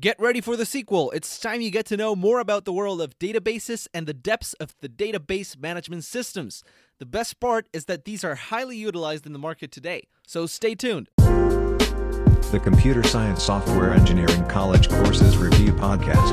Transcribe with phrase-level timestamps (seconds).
[0.00, 1.10] Get ready for the sequel.
[1.10, 4.54] It's time you get to know more about the world of databases and the depths
[4.54, 6.64] of the database management systems.
[6.98, 10.74] The best part is that these are highly utilized in the market today, so stay
[10.74, 11.10] tuned.
[11.18, 16.30] The Computer Science Software Engineering College Courses Review Podcast,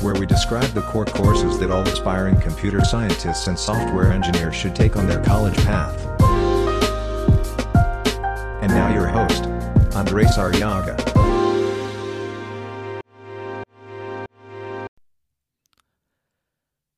[0.00, 4.76] where we describe the core courses that all aspiring computer scientists and software engineers should
[4.76, 6.00] take on their college path.
[8.62, 9.48] And now your host,
[10.04, 11.00] Andres Arriaga.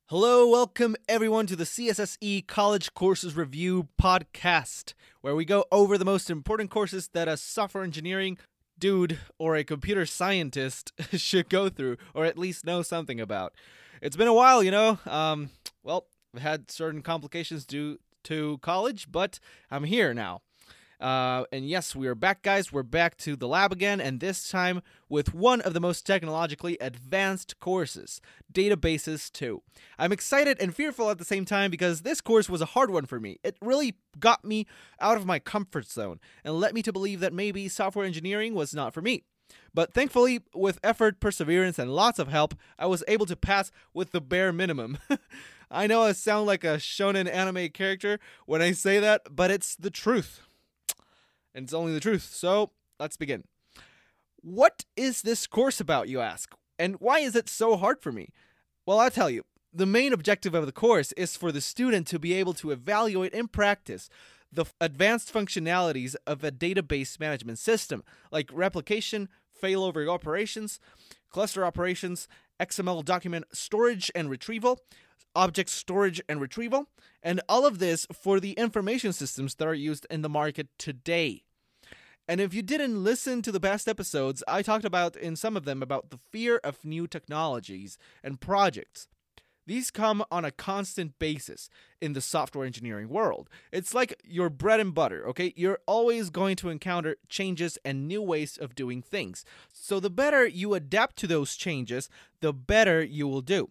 [0.07, 6.03] Hello, welcome everyone to the CSSE College Courses Review podcast, where we go over the
[6.03, 8.37] most important courses that a software engineering
[8.77, 13.53] dude or a computer scientist should go through, or at least know something about.
[14.01, 14.99] It's been a while, you know.
[15.05, 15.51] Um,
[15.81, 19.39] well, I've had certain complications due to college, but
[19.71, 20.41] I'm here now.
[20.99, 22.71] Uh, and yes, we are back, guys.
[22.71, 26.77] We're back to the lab again, and this time with one of the most technologically
[26.81, 28.19] advanced courses,
[28.51, 29.61] Databases 2.
[29.99, 33.05] I'm excited and fearful at the same time because this course was a hard one
[33.05, 33.37] for me.
[33.43, 34.65] It really got me
[34.99, 38.73] out of my comfort zone and led me to believe that maybe software engineering was
[38.73, 39.23] not for me.
[39.73, 44.11] But thankfully, with effort, perseverance, and lots of help, I was able to pass with
[44.11, 44.97] the bare minimum.
[45.71, 49.75] I know I sound like a shonen anime character when I say that, but it's
[49.75, 50.46] the truth
[51.57, 52.29] and it's only the truth.
[52.31, 52.69] So
[52.99, 53.43] let's begin.
[54.41, 56.53] What is this course about, you ask?
[56.77, 58.29] And why is it so hard for me?
[58.85, 59.43] Well, I'll tell you.
[59.73, 63.33] The main objective of the course is for the student to be able to evaluate
[63.33, 64.07] in practice
[64.51, 69.27] the advanced functionalities of a database management system, like replication,
[69.61, 70.79] failover operations,
[71.29, 72.27] cluster operations,
[72.59, 74.79] XML document storage and retrieval,
[75.35, 76.87] object storage and retrieval,
[77.21, 81.43] and all of this for the information systems that are used in the market today.
[82.27, 85.63] And if you didn't listen to the past episodes, I talked about in some of
[85.63, 89.07] them about the fear of new technologies and projects.
[89.65, 91.69] These come on a constant basis
[92.01, 93.49] in the software engineering world.
[93.71, 95.53] It's like your bread and butter, okay?
[95.57, 99.43] You're always going to encounter changes and new ways of doing things.
[99.73, 103.69] So the better you adapt to those changes, the better you will do.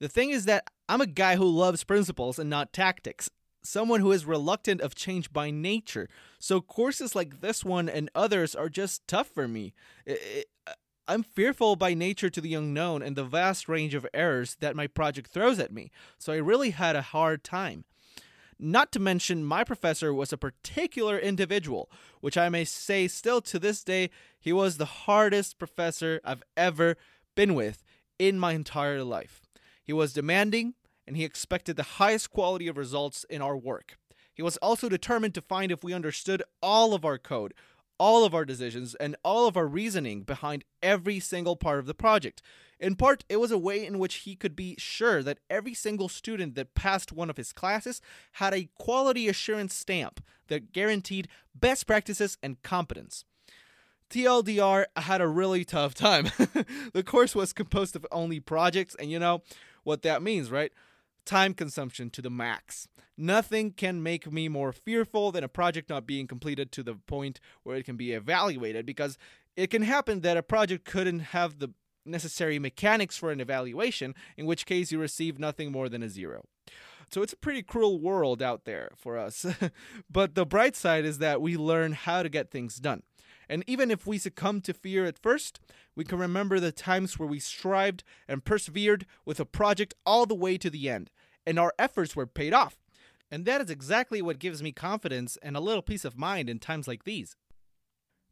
[0.00, 3.30] The thing is that I'm a guy who loves principles and not tactics
[3.62, 6.08] someone who is reluctant of change by nature.
[6.38, 9.72] So courses like this one and others are just tough for me.
[11.08, 14.86] I'm fearful by nature to the unknown and the vast range of errors that my
[14.86, 15.90] project throws at me.
[16.18, 17.84] So I really had a hard time.
[18.58, 21.90] Not to mention, my professor was a particular individual,
[22.20, 26.96] which I may say still to this day, he was the hardest professor I've ever
[27.34, 27.82] been with
[28.20, 29.40] in my entire life.
[29.82, 30.74] He was demanding,
[31.06, 33.96] and he expected the highest quality of results in our work.
[34.34, 37.54] He was also determined to find if we understood all of our code,
[37.98, 41.94] all of our decisions, and all of our reasoning behind every single part of the
[41.94, 42.42] project.
[42.80, 46.08] In part, it was a way in which he could be sure that every single
[46.08, 48.00] student that passed one of his classes
[48.32, 53.24] had a quality assurance stamp that guaranteed best practices and competence.
[54.10, 56.30] TLDR had a really tough time.
[56.92, 59.42] the course was composed of only projects, and you know
[59.84, 60.72] what that means, right?
[61.24, 62.88] Time consumption to the max.
[63.16, 67.40] Nothing can make me more fearful than a project not being completed to the point
[67.62, 69.18] where it can be evaluated because
[69.56, 71.68] it can happen that a project couldn't have the
[72.04, 76.44] necessary mechanics for an evaluation, in which case you receive nothing more than a zero.
[77.10, 79.44] So it's a pretty cruel world out there for us.
[80.10, 83.02] but the bright side is that we learn how to get things done.
[83.52, 85.60] And even if we succumb to fear at first,
[85.94, 90.34] we can remember the times where we strived and persevered with a project all the
[90.34, 91.10] way to the end,
[91.44, 92.78] and our efforts were paid off.
[93.30, 96.60] And that is exactly what gives me confidence and a little peace of mind in
[96.60, 97.36] times like these.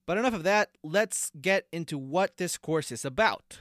[0.06, 3.58] But enough of that, let's get into what this course is about.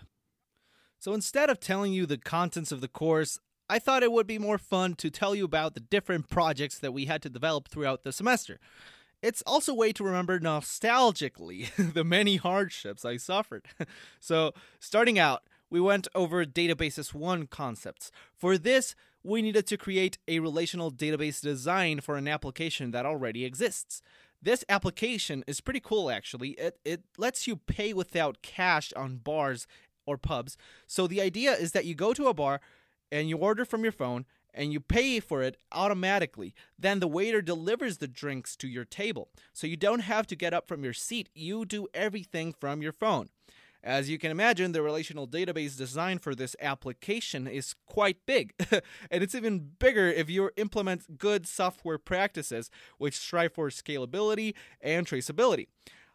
[0.98, 3.38] So instead of telling you the contents of the course,
[3.70, 6.94] I thought it would be more fun to tell you about the different projects that
[6.94, 8.62] we had to develop throughout the semester.
[9.22, 13.66] It's also a way to remember nostalgically the many hardships I suffered.
[14.20, 18.12] so, starting out, we went over Databases 1 concepts.
[18.36, 23.46] For this, we needed to create a relational database design for an application that already
[23.46, 24.02] exists.
[24.42, 26.52] This application is pretty cool actually.
[26.52, 29.68] It it lets you pay without cash on bars
[30.06, 30.58] or pubs.
[30.88, 32.62] So the idea is that you go to a bar
[33.12, 36.54] and you order from your phone and you pay for it automatically.
[36.78, 39.30] Then the waiter delivers the drinks to your table.
[39.54, 42.94] So you don't have to get up from your seat, you do everything from your
[42.94, 43.30] phone.
[43.82, 48.54] As you can imagine, the relational database design for this application is quite big.
[48.72, 55.08] and it's even bigger if you implement good software practices which strive for scalability and
[55.08, 55.68] traceability.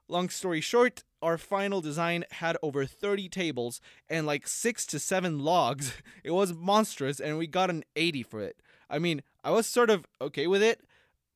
[0.09, 5.39] Long story short, our final design had over 30 tables and like 6 to 7
[5.39, 5.95] logs.
[6.25, 8.61] It was monstrous and we got an 80 for it.
[8.91, 10.83] I mean, I was sort of okay with it.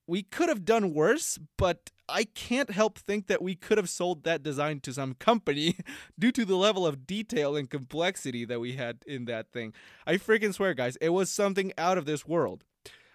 [0.07, 4.25] We could have done worse, but I can't help think that we could have sold
[4.25, 5.77] that design to some company
[6.19, 9.75] due to the level of detail and complexity that we had in that thing.
[10.07, 12.65] I freaking swear, guys, it was something out of this world.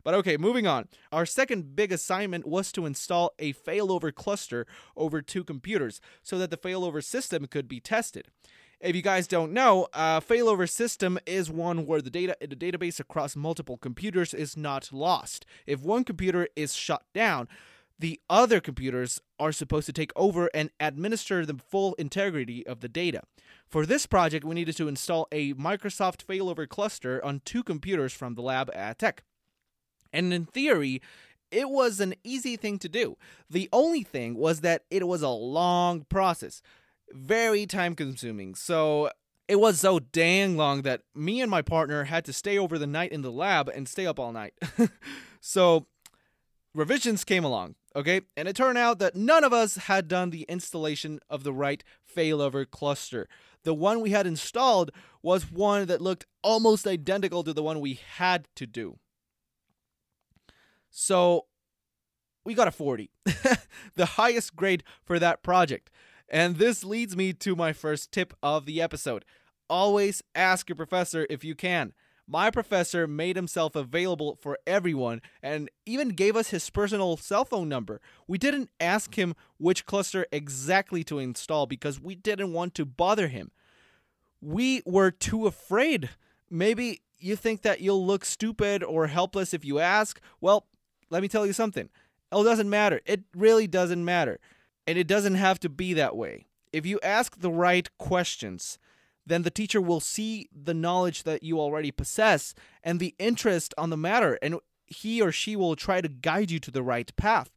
[0.04, 0.88] But okay, moving on.
[1.12, 4.68] Our second big assignment was to install a failover cluster
[4.98, 8.28] over two computers so that the failover system could be tested.
[8.82, 12.56] If you guys don't know, a failover system is one where the data in a
[12.56, 15.46] database across multiple computers is not lost.
[15.66, 17.48] If one computer is shut down,
[17.98, 22.90] the other computers are supposed to take over and administer the full integrity of the
[22.90, 23.22] data.
[23.70, 28.36] For this project, we needed to install a Microsoft failover cluster on two computers from
[28.36, 29.24] the lab at Tech.
[30.14, 31.02] And in theory,
[31.52, 33.18] it was an easy thing to do.
[33.50, 36.62] The only thing was that it was a long process,
[37.12, 38.56] very time consuming.
[38.56, 39.10] So
[39.48, 42.88] it was so dang long that me and my partner had to stay over the
[42.88, 44.54] night in the lab and stay up all night.
[45.42, 45.86] so
[46.74, 48.22] revisions came along, okay?
[48.38, 51.84] And it turned out that none of us had done the installation of the right
[52.16, 53.28] failover cluster.
[53.64, 58.00] The one we had installed was one that looked almost identical to the one we
[58.16, 58.98] had to do.
[60.96, 61.48] So
[62.46, 63.10] we got a 40,
[63.96, 65.90] the highest grade for that project.
[66.30, 69.26] And this leads me to my first tip of the episode.
[69.68, 71.94] Always ask your professor if you can.
[72.28, 77.68] My professor made himself available for everyone and even gave us his personal cell phone
[77.68, 78.00] number.
[78.28, 83.30] We didn't ask him which cluster exactly to install because we didn't want to bother
[83.30, 83.50] him.
[84.42, 86.12] We were too afraid.
[86.52, 90.22] Maybe you think that you'll look stupid or helpless if you ask.
[90.40, 90.68] Well,
[91.14, 91.90] let me tell you something.
[92.32, 93.00] Oh, it doesn't matter.
[93.06, 94.40] It really doesn't matter.
[94.88, 96.48] And it doesn't have to be that way.
[96.74, 98.80] If you ask the right questions,
[99.24, 103.92] then the teacher will see the knowledge that you already possess and the interest on
[103.92, 104.58] the matter, and
[104.88, 107.52] he or she will try to guide you to the right path.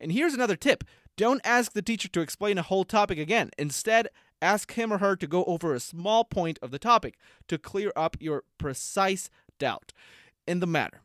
[0.00, 0.82] And here's another tip
[1.16, 3.50] don't ask the teacher to explain a whole topic again.
[3.56, 4.08] Instead,
[4.42, 7.16] ask him or her to go over a small point of the topic
[7.46, 9.92] to clear up your precise doubt
[10.46, 11.00] in the matter.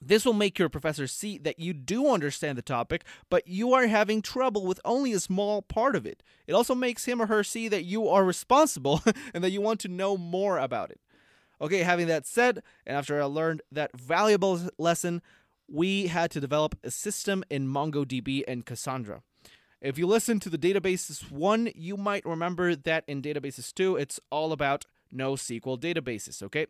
[0.00, 3.86] This will make your professor see that you do understand the topic, but you are
[3.86, 6.22] having trouble with only a small part of it.
[6.46, 9.02] It also makes him or her see that you are responsible
[9.34, 11.00] and that you want to know more about it.
[11.60, 15.20] Okay, having that said, and after I learned that valuable lesson,
[15.68, 19.22] we had to develop a system in MongoDB and Cassandra.
[19.80, 24.20] If you listen to the databases 1, you might remember that in databases 2, it's
[24.30, 26.66] all about NoSQL databases, okay?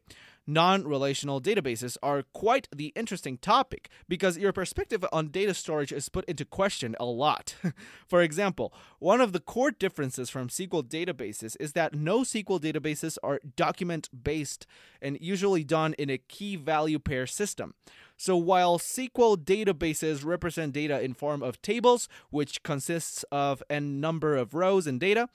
[0.47, 6.09] Non relational databases are quite the interesting topic because your perspective on data storage is
[6.09, 7.55] put into question a lot.
[8.07, 13.41] For example, one of the core differences from SQL databases is that NoSQL databases are
[13.57, 14.67] document based
[15.03, 17.75] and usually done in a key value pair system.
[18.17, 24.35] So while SQL databases represent data in form of tables, which consists of a number
[24.35, 25.29] of rows and data,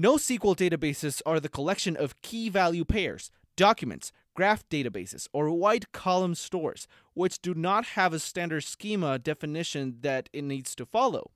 [0.00, 6.36] NoSQL databases are the collection of key value pairs, documents, graph databases, or wide column
[6.36, 11.32] stores, which do not have a standard schema definition that it needs to follow.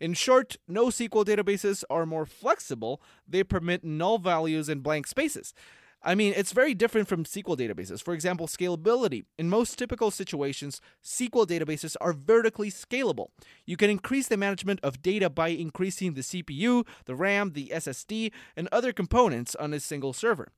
[0.00, 5.52] In short, NoSQL databases are more flexible, they permit null values and blank spaces.
[6.02, 8.02] I mean, it's very different from SQL databases.
[8.02, 9.24] For example, scalability.
[9.36, 13.28] In most typical situations, SQL databases are vertically scalable.
[13.66, 18.30] You can increase the management of data by increasing the CPU, the RAM, the SSD,
[18.56, 20.52] and other components on a single server.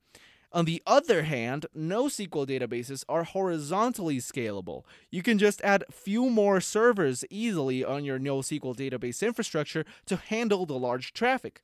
[0.53, 4.83] On the other hand, NoSQL databases are horizontally scalable.
[5.09, 10.65] You can just add few more servers easily on your NoSQL database infrastructure to handle
[10.65, 11.61] the large traffic.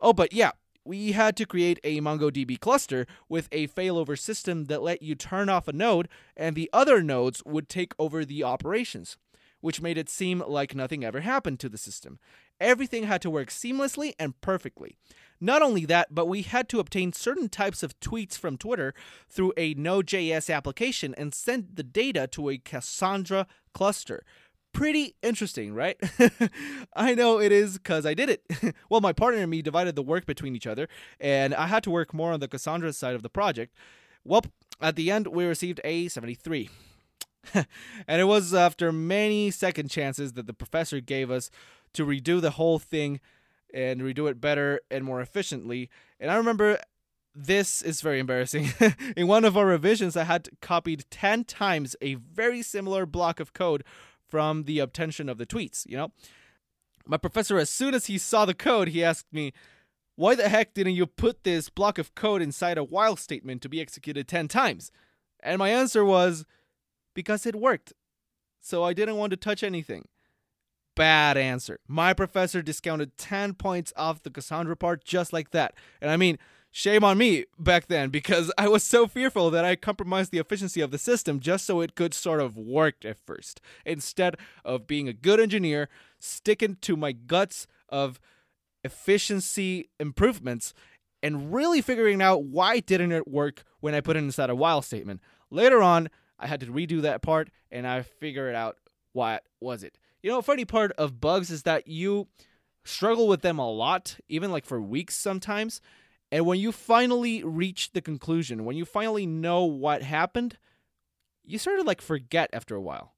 [0.00, 0.52] Oh, but yeah,
[0.86, 5.48] we had to create a MongoDB cluster with a failover system that let you turn
[5.48, 9.16] off a node and the other nodes would take over the operations,
[9.60, 12.18] which made it seem like nothing ever happened to the system.
[12.60, 14.96] Everything had to work seamlessly and perfectly.
[15.40, 18.94] Not only that, but we had to obtain certain types of tweets from Twitter
[19.28, 24.24] through a Node.js application and send the data to a Cassandra cluster
[24.76, 25.98] pretty interesting, right?
[26.94, 28.42] I know it is because I did it.
[28.90, 30.86] well, my partner and me divided the work between each other,
[31.18, 33.74] and I had to work more on the Cassandra side of the project.
[34.22, 34.44] Well,
[34.78, 36.68] at the end, we received a 73.
[37.54, 37.66] and
[38.20, 41.50] it was after many second chances that the professor gave us
[41.94, 43.20] to redo the whole thing
[43.72, 45.88] and redo it better and more efficiently.
[46.20, 46.78] And I remember
[47.34, 48.72] this is very embarrassing.
[49.16, 53.54] In one of our revisions, I had copied 10 times a very similar block of
[53.54, 53.84] code
[54.28, 56.12] from the obtention of the tweets, you know?
[57.06, 59.52] My professor, as soon as he saw the code, he asked me,
[60.16, 63.68] Why the heck didn't you put this block of code inside a while statement to
[63.68, 64.90] be executed 10 times?
[65.40, 66.44] And my answer was,
[67.14, 67.92] Because it worked.
[68.60, 70.08] So I didn't want to touch anything.
[70.96, 71.78] Bad answer.
[71.86, 75.74] My professor discounted 10 points off the Cassandra part just like that.
[76.00, 76.38] And I mean,
[76.70, 80.80] shame on me back then because I was so fearful that I compromised the efficiency
[80.80, 83.60] of the system just so it could sort of work at first.
[83.84, 88.20] Instead of being a good engineer, sticking to my guts of
[88.84, 90.74] efficiency improvements
[91.22, 94.82] and really figuring out why didn't it work when I put it inside a while
[94.82, 95.20] statement.
[95.50, 96.08] Later on,
[96.38, 98.76] I had to redo that part and I figured out
[99.12, 99.98] what was it.
[100.22, 102.28] You know, funny part of bugs is that you
[102.84, 105.80] struggle with them a lot, even like for weeks sometimes.
[106.32, 110.58] And when you finally reach the conclusion, when you finally know what happened,
[111.44, 113.14] you sort of like forget after a while.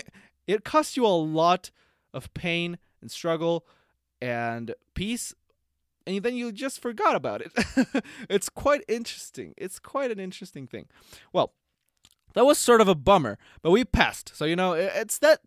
[0.46, 1.70] it costs you a lot
[2.14, 3.66] of pain and struggle
[4.20, 5.34] and peace,
[6.06, 8.04] and then you just forgot about it.
[8.30, 9.54] it's quite interesting.
[9.56, 10.86] It's quite an interesting thing.
[11.32, 11.52] Well,
[12.34, 14.32] that was sort of a bummer, but we passed.
[14.34, 15.40] So, you know, it's that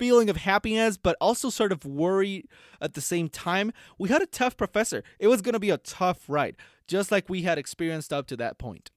[0.00, 2.46] feeling of happiness, but also sort of worry
[2.80, 3.70] at the same time.
[3.98, 5.04] We had a tough professor.
[5.18, 8.36] It was going to be a tough ride, just like we had experienced up to
[8.38, 8.90] that point.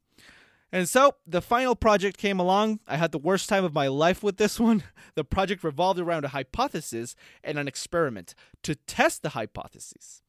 [0.72, 2.79] And so the final project came along.
[2.88, 4.83] I had the worst time of my life with this one.
[5.15, 8.33] The project revolved around a hypothesis and an experiment
[8.63, 10.24] to test the hypothesis.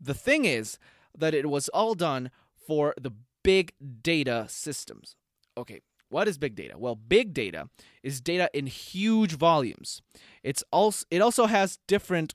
[0.00, 0.78] The thing is
[1.18, 2.30] that it was all done
[2.66, 3.10] for the
[3.42, 5.16] big data systems.
[5.58, 5.82] Okay,
[6.14, 6.78] what is big data?
[6.78, 7.68] Well, big data
[8.04, 10.00] is data in huge volumes.
[10.44, 12.34] It's also it also has different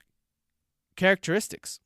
[0.98, 1.80] characteristics.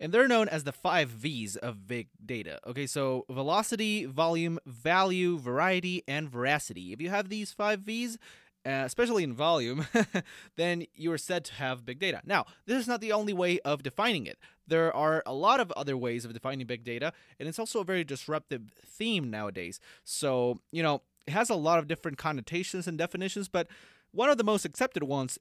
[0.00, 2.58] And they're known as the 5 V's of big data.
[2.66, 6.92] Okay, so velocity, volume, value, variety, and veracity.
[6.92, 8.18] If you have these 5 V's,
[8.64, 9.86] uh, especially in volume,
[10.56, 12.20] then you are said to have big data.
[12.24, 14.38] Now, this is not the only way of defining it.
[14.66, 17.84] There are a lot of other ways of defining big data, and it's also a
[17.84, 19.80] very disruptive theme nowadays.
[20.04, 23.66] So, you know, it has a lot of different connotations and definitions, but
[24.12, 25.38] one of the most accepted ones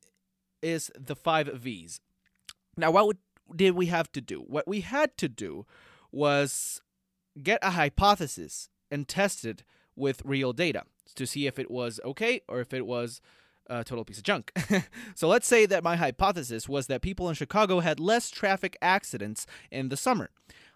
[0.61, 2.01] is the five V's.
[2.77, 3.17] Now, what
[3.55, 4.39] did we have to do?
[4.39, 5.65] What we had to do
[6.11, 6.81] was
[7.41, 9.63] get a hypothesis and test it
[9.95, 10.83] with real data
[11.15, 13.21] to see if it was okay or if it was
[13.67, 14.51] a total piece of junk.
[15.15, 19.45] so let's say that my hypothesis was that people in Chicago had less traffic accidents
[19.71, 20.29] in the summer.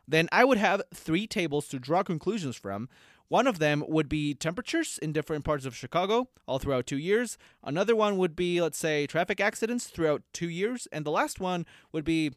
[0.07, 2.89] Then I would have three tables to draw conclusions from.
[3.27, 7.39] One of them would be temperatures in different parts of Chicago all throughout two years.
[7.63, 10.87] Another one would be, let's say, traffic accidents throughout two years.
[10.91, 12.33] And the last one would be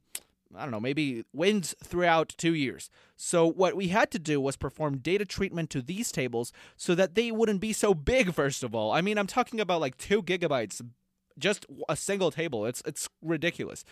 [0.57, 2.91] I don't know, maybe wins throughout two years.
[3.17, 7.15] So, what we had to do was perform data treatment to these tables so that
[7.15, 8.93] they wouldn't be so big, first of all.
[8.93, 10.81] I mean, I'm talking about like two gigabytes,
[11.39, 12.65] just a single table.
[12.65, 13.85] It's, it's ridiculous.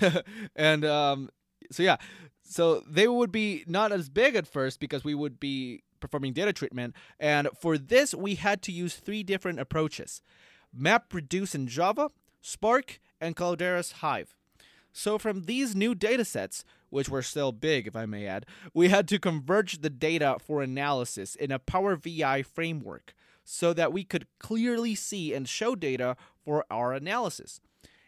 [0.56, 1.30] and um,
[1.70, 1.96] so, yeah,
[2.42, 6.52] so they would be not as big at first because we would be performing data
[6.52, 6.94] treatment.
[7.18, 10.22] And for this, we had to use three different approaches
[10.76, 14.34] MapReduce in Java, Spark, and Cloudera's Hive.
[14.92, 19.06] So, from these new datasets, which were still big, if I may add, we had
[19.08, 24.26] to converge the data for analysis in a Power BI framework so that we could
[24.38, 27.60] clearly see and show data for our analysis.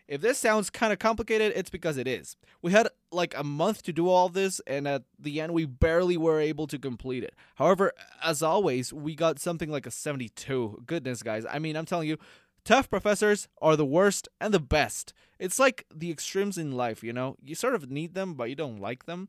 [0.08, 2.36] If this sounds kind of complicated, it's because it is.
[2.60, 6.16] We had like a month to do all this, and at the end, we barely
[6.16, 7.34] were able to complete it.
[7.54, 10.82] However, as always, we got something like a 72.
[10.86, 11.46] Goodness, guys.
[11.48, 12.18] I mean, I'm telling you,
[12.64, 15.12] Tough professors are the worst and the best.
[15.38, 17.36] It's like the extremes in life, you know?
[17.42, 19.28] You sort of need them, but you don't like them.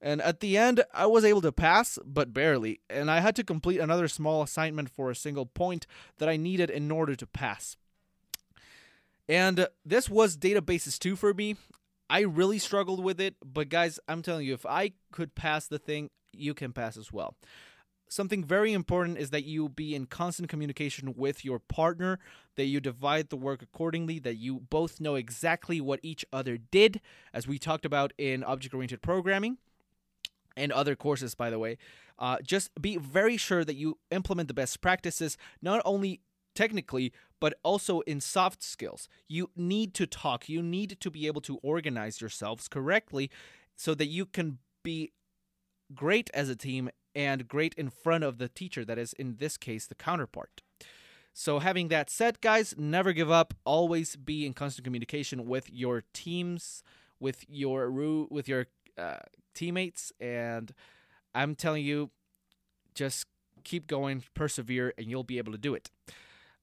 [0.00, 2.80] And at the end, I was able to pass, but barely.
[2.88, 6.70] And I had to complete another small assignment for a single point that I needed
[6.70, 7.76] in order to pass.
[9.28, 11.56] And this was databases 2 for me.
[12.08, 15.78] I really struggled with it, but guys, I'm telling you, if I could pass the
[15.78, 17.34] thing, you can pass as well
[18.08, 22.18] something very important is that you be in constant communication with your partner,
[22.56, 27.00] that you divide the work accordingly, that you both know exactly what each other did,
[27.32, 29.58] as we talked about in object oriented programming
[30.56, 31.78] and other courses, by the way.
[32.18, 36.20] Uh, just be very sure that you implement the best practices, not only
[36.54, 39.08] technically, but also in soft skills.
[39.28, 43.30] You need to talk, you need to be able to organize yourselves correctly
[43.76, 45.12] so that you can be
[45.94, 49.56] great as a team and great in front of the teacher, that is, in this
[49.56, 50.62] case, the counterpart.
[51.32, 53.54] So, having that said, guys, never give up.
[53.64, 56.82] Always be in constant communication with your teams,
[57.20, 57.90] with your
[58.30, 59.18] with your uh,
[59.54, 60.72] teammates, and
[61.34, 62.10] I'm telling you,
[62.94, 63.26] just
[63.64, 65.90] keep going, persevere, and you'll be able to do it.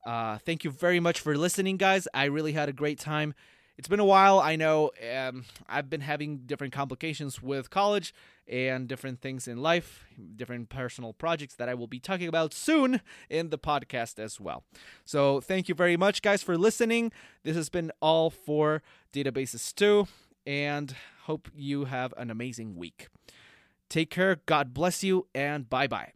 [0.05, 2.07] Uh, thank you very much for listening, guys.
[2.13, 3.33] I really had a great time.
[3.77, 4.39] It's been a while.
[4.39, 8.13] I know um, I've been having different complications with college
[8.47, 10.05] and different things in life,
[10.35, 14.63] different personal projects that I will be talking about soon in the podcast as well.
[15.03, 17.11] So, thank you very much, guys, for listening.
[17.43, 18.81] This has been all for
[19.13, 20.07] Databases 2,
[20.45, 23.07] and hope you have an amazing week.
[23.89, 26.14] Take care, God bless you, and bye bye.